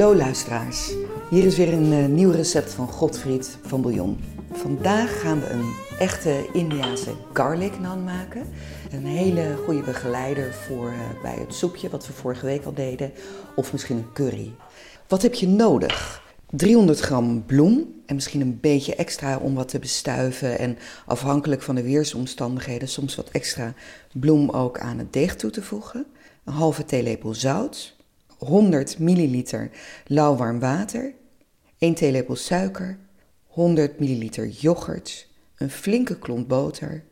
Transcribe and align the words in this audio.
Hallo 0.00 0.16
luisteraars, 0.16 0.92
hier 1.30 1.44
is 1.44 1.56
weer 1.56 1.72
een 1.72 1.92
uh, 1.92 2.06
nieuw 2.06 2.30
recept 2.30 2.72
van 2.72 2.88
Godfried 2.88 3.58
van 3.62 3.82
Bouillon. 3.82 4.18
Vandaag 4.52 5.20
gaan 5.20 5.40
we 5.40 5.50
een 5.50 5.74
echte 5.98 6.48
Indiase 6.52 7.10
garlic 7.32 7.80
naan 7.80 8.04
maken. 8.04 8.46
Een 8.90 9.06
hele 9.06 9.56
goede 9.64 9.82
begeleider 9.82 10.54
voor 10.54 10.90
uh, 10.90 11.22
bij 11.22 11.34
het 11.34 11.54
soepje 11.54 11.88
wat 11.88 12.06
we 12.06 12.12
vorige 12.12 12.46
week 12.46 12.64
al 12.64 12.74
deden. 12.74 13.12
Of 13.56 13.72
misschien 13.72 13.96
een 13.96 14.12
curry. 14.12 14.52
Wat 15.08 15.22
heb 15.22 15.34
je 15.34 15.48
nodig? 15.48 16.22
300 16.50 17.00
gram 17.00 17.44
bloem 17.44 18.02
en 18.06 18.14
misschien 18.14 18.40
een 18.40 18.58
beetje 18.60 18.94
extra 18.94 19.38
om 19.38 19.54
wat 19.54 19.68
te 19.68 19.78
bestuiven. 19.78 20.58
En 20.58 20.78
afhankelijk 21.06 21.62
van 21.62 21.74
de 21.74 21.82
weersomstandigheden 21.82 22.88
soms 22.88 23.14
wat 23.14 23.30
extra 23.30 23.74
bloem 24.12 24.50
ook 24.50 24.78
aan 24.78 24.98
het 24.98 25.12
deeg 25.12 25.36
toe 25.36 25.50
te 25.50 25.62
voegen. 25.62 26.06
Een 26.44 26.52
halve 26.52 26.84
theelepel 26.84 27.34
zout. 27.34 27.98
100 28.40 28.98
milliliter 28.98 29.70
lauwwarm 30.06 30.60
water. 30.60 31.14
1 31.78 31.94
theelepel 31.94 32.36
suiker. 32.36 32.98
100 33.46 33.98
milliliter 33.98 34.48
yoghurt. 34.48 35.26
Een 35.56 35.70
flinke 35.70 36.18
klont 36.18 36.48
boter. 36.48 37.04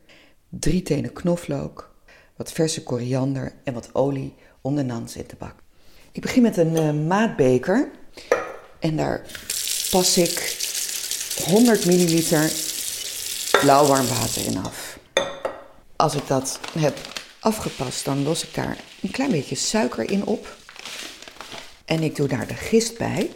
3 0.49 0.81
tenen 0.81 1.13
knoflook. 1.13 1.95
Wat 2.35 2.51
verse 2.51 2.83
koriander 2.83 3.53
en 3.63 3.73
wat 3.73 3.89
olie 3.93 4.35
om 4.61 4.75
de 4.75 4.83
nans 4.83 5.15
in 5.15 5.25
te 5.25 5.35
bakken. 5.35 5.63
Ik 6.11 6.21
begin 6.21 6.41
met 6.41 6.57
een 6.57 6.73
uh, 6.73 7.07
maatbeker. 7.07 7.91
En 8.79 8.95
daar 8.95 9.21
pas 9.91 10.17
ik 10.17 10.57
100 11.45 11.85
milliliter 11.85 12.51
lauwwarm 13.61 14.07
water 14.07 14.45
in 14.45 14.57
af. 14.57 14.99
Als 15.95 16.15
ik 16.15 16.27
dat 16.27 16.59
heb 16.77 16.97
afgepast, 17.39 18.05
dan 18.05 18.23
los 18.23 18.43
ik 18.43 18.53
daar 18.53 18.77
een 19.01 19.11
klein 19.11 19.31
beetje 19.31 19.55
suiker 19.55 20.11
in 20.11 20.25
op. 20.25 20.57
En 21.89 22.03
ik 22.03 22.15
doe 22.15 22.27
daar 22.27 22.47
de 22.47 22.53
gist 22.53 22.97
bij. 22.97 23.29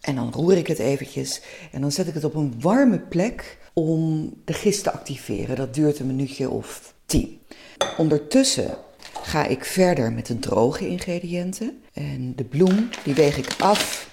En 0.00 0.14
dan 0.14 0.32
roer 0.32 0.56
ik 0.56 0.66
het 0.66 0.78
eventjes. 0.78 1.40
En 1.72 1.80
dan 1.80 1.92
zet 1.92 2.06
ik 2.06 2.14
het 2.14 2.24
op 2.24 2.34
een 2.34 2.54
warme 2.60 2.98
plek 2.98 3.58
om 3.72 4.32
de 4.44 4.52
gist 4.52 4.82
te 4.82 4.92
activeren. 4.92 5.56
Dat 5.56 5.74
duurt 5.74 5.98
een 5.98 6.06
minuutje 6.06 6.50
of 6.50 6.94
tien. 7.06 7.40
Ondertussen 7.96 8.76
ga 9.22 9.46
ik 9.46 9.64
verder 9.64 10.12
met 10.12 10.26
de 10.26 10.38
droge 10.38 10.88
ingrediënten. 10.88 11.82
En 11.92 12.32
de 12.36 12.44
bloem, 12.44 12.88
die 13.04 13.14
weeg 13.14 13.36
ik 13.36 13.54
af 13.58 14.10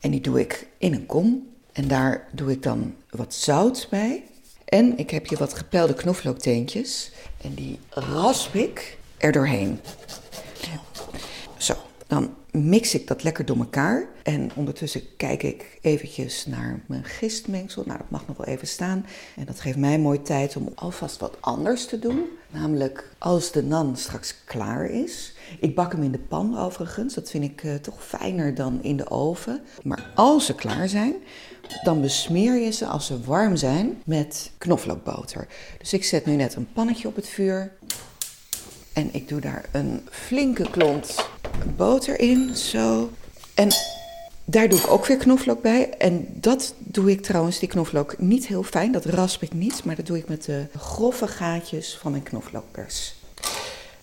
en 0.00 0.10
die 0.10 0.20
doe 0.20 0.40
ik 0.40 0.66
in 0.78 0.94
een 0.94 1.06
kom. 1.06 1.48
En 1.72 1.88
daar 1.88 2.28
doe 2.32 2.50
ik 2.50 2.62
dan 2.62 2.94
wat 3.10 3.34
zout 3.34 3.86
bij. 3.90 4.24
En 4.64 4.98
ik 4.98 5.10
heb 5.10 5.28
hier 5.28 5.38
wat 5.38 5.54
gepelde 5.54 5.94
knoflookteentjes. 5.94 7.10
En 7.42 7.54
die 7.54 7.78
rasp 7.90 8.54
ik 8.54 8.98
er 9.16 9.32
doorheen. 9.32 9.80
Dan 12.06 12.34
mix 12.50 12.94
ik 12.94 13.06
dat 13.06 13.22
lekker 13.22 13.44
door 13.44 13.56
elkaar. 13.56 14.06
En 14.22 14.50
ondertussen 14.54 15.16
kijk 15.16 15.42
ik 15.42 15.78
eventjes 15.80 16.46
naar 16.46 16.80
mijn 16.86 17.04
gistmengsel. 17.04 17.82
Nou, 17.86 17.98
dat 17.98 18.10
mag 18.10 18.26
nog 18.26 18.36
wel 18.36 18.46
even 18.46 18.68
staan. 18.68 19.06
En 19.36 19.44
dat 19.44 19.60
geeft 19.60 19.76
mij 19.76 19.98
mooi 19.98 20.22
tijd 20.22 20.56
om 20.56 20.68
alvast 20.74 21.20
wat 21.20 21.36
anders 21.40 21.86
te 21.86 21.98
doen. 21.98 22.24
Namelijk 22.50 23.10
als 23.18 23.52
de 23.52 23.62
nan 23.62 23.96
straks 23.96 24.34
klaar 24.44 24.84
is. 24.90 25.34
Ik 25.60 25.74
bak 25.74 25.92
hem 25.92 26.02
in 26.02 26.12
de 26.12 26.18
pan 26.18 26.58
overigens. 26.58 27.14
Dat 27.14 27.30
vind 27.30 27.44
ik 27.44 27.62
uh, 27.62 27.74
toch 27.74 28.04
fijner 28.04 28.54
dan 28.54 28.82
in 28.82 28.96
de 28.96 29.10
oven. 29.10 29.60
Maar 29.82 30.10
als 30.14 30.46
ze 30.46 30.54
klaar 30.54 30.88
zijn, 30.88 31.14
dan 31.82 32.00
besmeer 32.00 32.54
je 32.54 32.70
ze 32.70 32.86
als 32.86 33.06
ze 33.06 33.20
warm 33.20 33.56
zijn 33.56 34.02
met 34.04 34.50
knoflookboter. 34.58 35.46
Dus 35.78 35.92
ik 35.92 36.04
zet 36.04 36.26
nu 36.26 36.36
net 36.36 36.54
een 36.54 36.68
pannetje 36.72 37.08
op 37.08 37.16
het 37.16 37.28
vuur. 37.28 37.72
En 38.92 39.08
ik 39.12 39.28
doe 39.28 39.40
daar 39.40 39.64
een 39.72 40.06
flinke 40.10 40.70
klont 40.70 41.28
boter 41.76 42.20
in, 42.20 42.56
zo. 42.56 43.10
En 43.54 43.68
daar 44.44 44.68
doe 44.68 44.78
ik 44.78 44.90
ook 44.90 45.06
weer 45.06 45.16
knoflook 45.16 45.62
bij. 45.62 45.90
En 45.90 46.26
dat 46.32 46.74
doe 46.78 47.10
ik 47.10 47.22
trouwens, 47.22 47.58
die 47.58 47.68
knoflook, 47.68 48.18
niet 48.18 48.46
heel 48.46 48.62
fijn. 48.62 48.92
Dat 48.92 49.04
rasp 49.04 49.42
ik 49.42 49.52
niet, 49.52 49.84
maar 49.84 49.96
dat 49.96 50.06
doe 50.06 50.18
ik 50.18 50.28
met 50.28 50.44
de 50.44 50.66
grove 50.78 51.26
gaatjes 51.26 51.96
van 52.00 52.10
mijn 52.10 52.22
knoflookpers. 52.22 53.14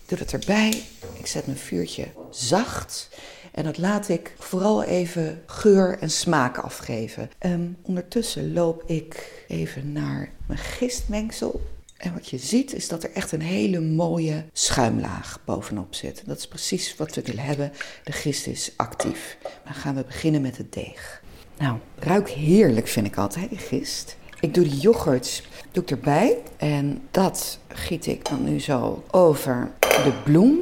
Doe 0.06 0.18
dat 0.18 0.32
erbij. 0.32 0.82
Ik 1.18 1.26
zet 1.26 1.46
mijn 1.46 1.58
vuurtje 1.58 2.06
zacht. 2.30 3.08
En 3.52 3.64
dat 3.64 3.78
laat 3.78 4.08
ik 4.08 4.34
vooral 4.38 4.82
even 4.82 5.42
geur 5.46 5.98
en 5.98 6.10
smaak 6.10 6.58
afgeven. 6.58 7.30
Um, 7.40 7.76
ondertussen 7.82 8.52
loop 8.52 8.82
ik 8.86 9.44
even 9.48 9.92
naar 9.92 10.30
mijn 10.46 10.58
gistmengsel. 10.58 11.60
En 11.96 12.12
wat 12.12 12.28
je 12.28 12.38
ziet 12.38 12.74
is 12.74 12.88
dat 12.88 13.02
er 13.02 13.12
echt 13.12 13.32
een 13.32 13.42
hele 13.42 13.80
mooie 13.80 14.44
schuimlaag 14.52 15.40
bovenop 15.44 15.94
zit. 15.94 16.22
Dat 16.26 16.38
is 16.38 16.48
precies 16.48 16.96
wat 16.96 17.14
we 17.14 17.22
willen 17.22 17.44
hebben. 17.44 17.72
De 18.04 18.12
gist 18.12 18.46
is 18.46 18.72
actief. 18.76 19.36
Dan 19.64 19.74
gaan 19.74 19.94
we 19.94 20.04
beginnen 20.04 20.42
met 20.42 20.56
het 20.56 20.72
deeg. 20.72 21.22
Nou, 21.58 21.78
ruikt 21.98 22.30
heerlijk 22.30 22.88
vind 22.88 23.06
ik 23.06 23.16
altijd, 23.16 23.48
die 23.48 23.58
gist. 23.58 24.16
Ik 24.40 24.54
doe 24.54 24.64
de 24.64 24.76
yoghurt 24.76 25.42
doe 25.72 25.82
ik 25.82 25.90
erbij. 25.90 26.38
En 26.56 27.02
dat 27.10 27.58
giet 27.68 28.06
ik 28.06 28.28
dan 28.28 28.44
nu 28.44 28.60
zo 28.60 29.02
over 29.10 29.70
de 29.80 30.12
bloem. 30.24 30.58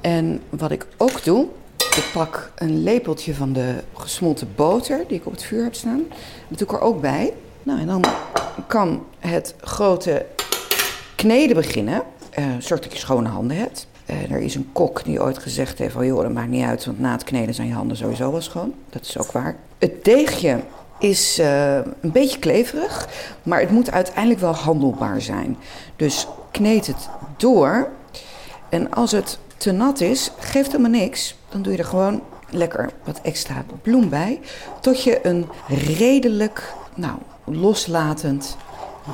En 0.00 0.42
wat 0.48 0.70
ik 0.70 0.86
ook 0.96 1.24
doe, 1.24 1.46
ik 1.76 2.10
pak 2.12 2.52
een 2.54 2.82
lepeltje 2.82 3.34
van 3.34 3.52
de 3.52 3.74
gesmolten 3.94 4.48
boter 4.54 5.04
die 5.08 5.18
ik 5.18 5.26
op 5.26 5.32
het 5.32 5.42
vuur 5.42 5.62
heb 5.62 5.74
staan. 5.74 6.02
Dat 6.48 6.58
doe 6.58 6.66
ik 6.66 6.72
er 6.72 6.80
ook 6.80 7.00
bij. 7.00 7.32
Nou, 7.62 7.80
en 7.80 7.86
dan 7.86 8.04
kan 8.66 9.06
het 9.18 9.54
grote 9.60 10.26
kneden 11.22 11.56
beginnen. 11.56 12.02
Zorg 12.58 12.80
dat 12.80 12.92
je 12.92 12.98
schone 12.98 13.28
handen 13.28 13.56
hebt. 13.56 13.86
Uh, 14.10 14.30
er 14.30 14.40
is 14.40 14.54
een 14.54 14.68
kok 14.72 15.04
die 15.04 15.22
ooit 15.22 15.38
gezegd 15.38 15.78
heeft: 15.78 15.92
van, 15.92 16.06
joh, 16.06 16.22
dat 16.22 16.32
maakt 16.32 16.48
niet 16.48 16.64
uit, 16.64 16.84
want 16.84 17.00
na 17.00 17.12
het 17.12 17.24
kneden 17.24 17.54
zijn 17.54 17.68
je 17.68 17.74
handen 17.74 17.96
sowieso 17.96 18.30
wel 18.30 18.40
schoon. 18.40 18.74
Dat 18.90 19.02
is 19.02 19.18
ook 19.18 19.32
waar. 19.32 19.56
Het 19.78 20.04
deegje 20.04 20.60
is 20.98 21.38
uh, 21.38 21.74
een 21.74 22.12
beetje 22.12 22.38
kleverig, 22.38 23.08
maar 23.42 23.60
het 23.60 23.70
moet 23.70 23.90
uiteindelijk 23.90 24.40
wel 24.40 24.54
handelbaar 24.54 25.20
zijn. 25.20 25.56
Dus 25.96 26.26
kneed 26.50 26.86
het 26.86 27.08
door. 27.36 27.88
En 28.68 28.90
als 28.90 29.12
het 29.12 29.38
te 29.56 29.72
nat 29.72 30.00
is, 30.00 30.30
geeft 30.38 30.72
helemaal 30.72 31.00
niks. 31.00 31.36
Dan 31.48 31.62
doe 31.62 31.72
je 31.72 31.78
er 31.78 31.84
gewoon 31.84 32.22
lekker 32.50 32.90
wat 33.04 33.20
extra 33.22 33.64
bloem 33.82 34.08
bij. 34.08 34.40
Tot 34.80 35.02
je 35.02 35.26
een 35.26 35.48
redelijk, 35.96 36.72
nou, 36.94 37.14
loslatend 37.44 38.56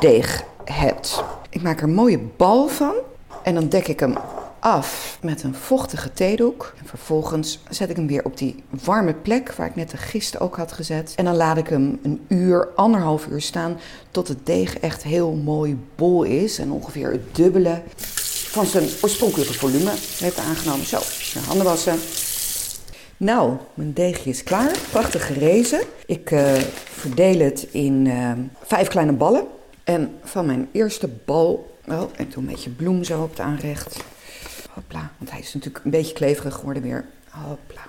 deeg 0.01 0.45
hebt. 0.65 1.25
Ik 1.51 1.63
maak 1.63 1.79
er 1.79 1.85
een 1.85 1.95
mooie 1.95 2.19
bal 2.19 2.69
van. 2.69 2.95
En 3.43 3.55
dan 3.55 3.69
dek 3.69 3.89
ik 3.89 4.01
hem 4.01 4.15
af 4.59 5.19
met 5.23 5.43
een 5.43 5.55
vochtige 5.55 6.13
theedoek. 6.13 6.75
En 6.79 6.87
vervolgens 6.87 7.61
zet 7.71 7.91
ik 7.91 7.97
hem 7.97 8.07
weer 8.07 8.25
op 8.25 8.37
die 8.37 8.63
warme 8.85 9.15
plek 9.15 9.53
waar 9.53 9.67
ik 9.67 9.77
net 9.77 9.91
de 9.91 9.97
gist 9.97 10.41
ook 10.41 10.57
had 10.57 10.73
gezet. 10.73 11.13
En 11.17 11.25
dan 11.25 11.37
laat 11.37 11.57
ik 11.57 11.69
hem 11.69 11.99
een 12.03 12.25
uur, 12.29 12.69
anderhalf 12.75 13.27
uur 13.27 13.41
staan 13.41 13.79
tot 14.11 14.29
het 14.29 14.47
deeg 14.47 14.79
echt 14.79 15.03
heel 15.03 15.33
mooi 15.33 15.79
bol 15.95 16.23
is. 16.23 16.59
En 16.59 16.71
ongeveer 16.71 17.11
het 17.11 17.35
dubbele 17.35 17.83
van 18.51 18.67
zijn 18.67 18.89
oorspronkelijke 19.03 19.55
volume 19.55 19.93
heeft 20.19 20.39
aangenomen. 20.39 20.87
Zo, 20.87 20.99
handen 21.47 21.67
wassen. 21.67 21.99
Nou, 23.17 23.57
mijn 23.75 23.93
deegje 23.93 24.31
is 24.31 24.43
klaar. 24.43 24.79
Prachtig 24.91 25.27
gerezen. 25.27 25.81
Ik 26.07 26.31
uh, 26.31 26.53
verdeel 26.85 27.39
het 27.39 27.67
in 27.71 28.05
uh, 28.05 28.33
vijf 28.63 28.89
kleine 28.89 29.13
ballen. 29.13 29.47
En 29.89 30.19
van 30.23 30.47
mijn 30.47 30.69
eerste 30.73 31.09
bal, 31.25 31.79
ik 32.17 32.33
doe 32.33 32.43
een 32.43 32.47
beetje 32.47 32.71
bloem 32.71 33.05
zo 33.05 33.23
op 33.23 33.31
het 33.31 33.41
aanrecht. 33.41 34.05
Hopla, 34.71 35.13
want 35.19 35.31
hij 35.31 35.41
is 35.41 35.55
natuurlijk 35.55 35.85
een 35.85 35.91
beetje 35.91 36.15
kleverig 36.15 36.55
geworden 36.55 36.83
weer. 36.83 37.05
Hopla. 37.29 37.83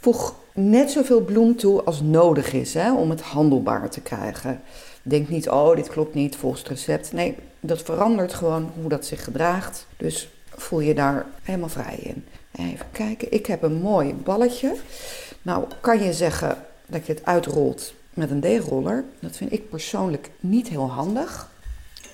Voeg 0.00 0.34
net 0.52 0.90
zoveel 0.90 1.20
bloem 1.20 1.56
toe 1.56 1.82
als 1.82 2.00
nodig 2.00 2.52
is 2.52 2.74
hè, 2.74 2.94
om 2.94 3.10
het 3.10 3.20
handelbaar 3.20 3.90
te 3.90 4.00
krijgen. 4.00 4.60
Denk 5.02 5.28
niet, 5.28 5.48
oh, 5.48 5.76
dit 5.76 5.88
klopt 5.88 6.14
niet 6.14 6.36
volgens 6.36 6.62
het 6.62 6.70
recept. 6.70 7.12
Nee, 7.12 7.36
dat 7.60 7.82
verandert 7.82 8.34
gewoon 8.34 8.72
hoe 8.80 8.88
dat 8.88 9.06
zich 9.06 9.24
gedraagt. 9.24 9.86
Dus 9.96 10.28
voel 10.48 10.80
je 10.80 10.94
daar 10.94 11.26
helemaal 11.42 11.68
vrij 11.68 11.96
in. 11.96 12.24
Even 12.52 12.86
kijken, 12.92 13.32
ik 13.32 13.46
heb 13.46 13.62
een 13.62 13.80
mooi 13.80 14.14
balletje. 14.14 14.74
Nou, 15.42 15.64
kan 15.80 16.02
je 16.02 16.12
zeggen 16.12 16.64
dat 16.86 17.06
je 17.06 17.12
het 17.12 17.24
uitrolt 17.24 17.94
met 18.14 18.30
een 18.30 18.40
deegroller. 18.40 19.04
Dat 19.20 19.36
vind 19.36 19.52
ik 19.52 19.68
persoonlijk 19.68 20.30
niet 20.40 20.68
heel 20.68 20.90
handig. 20.90 21.52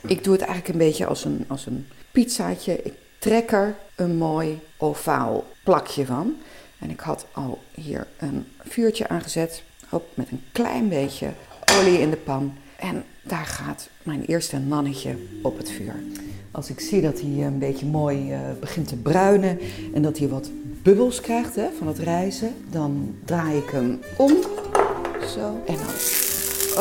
Ik 0.06 0.24
doe 0.24 0.32
het 0.32 0.42
eigenlijk 0.42 0.72
een 0.72 0.86
beetje 0.86 1.06
als 1.06 1.24
een, 1.24 1.44
als 1.48 1.66
een 1.66 1.86
pizzaatje. 2.10 2.82
Ik 2.82 2.94
trek 3.18 3.52
er 3.52 3.76
een 3.94 4.16
mooi 4.16 4.60
ovaal 4.76 5.44
plakje 5.64 6.06
van. 6.06 6.34
En 6.78 6.90
ik 6.90 7.00
had 7.00 7.26
al 7.32 7.58
hier 7.74 8.06
een 8.18 8.46
vuurtje 8.58 9.08
aangezet. 9.08 9.62
Op, 9.90 10.04
met 10.14 10.30
een 10.30 10.42
klein 10.52 10.88
beetje 10.88 11.30
olie 11.78 12.00
in 12.00 12.10
de 12.10 12.16
pan. 12.16 12.54
En 12.78 13.04
daar 13.22 13.46
gaat 13.46 13.88
mijn 14.02 14.24
eerste 14.24 14.60
mannetje 14.60 15.16
op 15.42 15.58
het 15.58 15.70
vuur. 15.70 15.94
Als 16.50 16.70
ik 16.70 16.80
zie 16.80 17.00
dat 17.00 17.20
hij 17.20 17.46
een 17.46 17.58
beetje 17.58 17.86
mooi 17.86 18.32
uh, 18.32 18.40
begint 18.60 18.88
te 18.88 18.96
bruinen 18.96 19.58
en 19.94 20.02
dat 20.02 20.18
hij 20.18 20.28
wat 20.28 20.50
bubbels 20.82 21.20
krijgt 21.20 21.54
hè, 21.54 21.68
van 21.78 21.86
het 21.86 21.98
rijzen, 21.98 22.54
dan 22.70 23.14
draai 23.24 23.56
ik 23.56 23.70
hem 23.70 24.00
om. 24.16 24.36
Zo. 25.34 25.62
En 25.66 25.74
dan, 25.74 25.94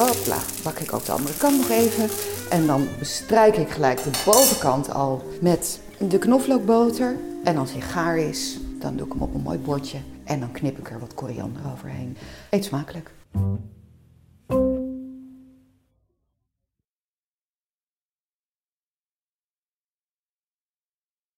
hopla, 0.04 0.38
bak 0.64 0.80
ik 0.80 0.94
ook 0.94 1.06
de 1.06 1.12
andere 1.12 1.38
kant 1.38 1.58
nog 1.58 1.70
even. 1.70 2.10
En 2.50 2.68
dan 2.68 2.88
bestrijk 3.00 3.58
ik 3.58 3.70
gelijk 3.70 4.04
de 4.04 4.22
bovenkant 4.26 4.94
al 4.94 5.24
met 5.42 5.80
de 5.98 6.20
knoflookboter. 6.20 7.18
En 7.44 7.58
als 7.58 7.72
hij 7.72 7.82
gaar 7.82 8.18
is, 8.18 8.60
dan 8.80 8.96
doe 8.96 9.06
ik 9.06 9.12
hem 9.12 9.22
op 9.22 9.34
een 9.34 9.42
mooi 9.42 9.58
bordje. 9.58 9.98
En 10.24 10.40
dan 10.40 10.52
knip 10.52 10.78
ik 10.78 10.90
er 10.90 11.00
wat 11.00 11.14
koriander 11.14 11.62
overheen. 11.74 12.18
Eet 12.50 12.66
smakelijk. 12.66 13.12